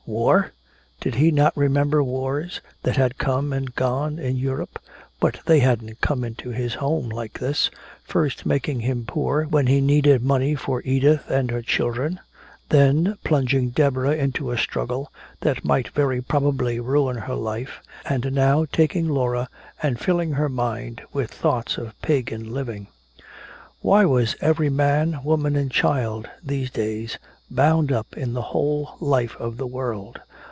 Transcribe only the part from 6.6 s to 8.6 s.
home like this, first